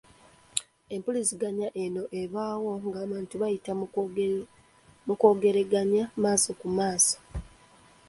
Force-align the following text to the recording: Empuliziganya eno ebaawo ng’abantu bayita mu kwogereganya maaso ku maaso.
Empuliziganya 0.95 1.67
eno 1.83 2.03
ebaawo 2.21 2.71
ng’abantu 2.87 3.33
bayita 3.41 3.71
mu 5.07 5.15
kwogereganya 5.19 6.03
maaso 6.21 6.49
ku 6.59 6.67
maaso. 6.77 7.17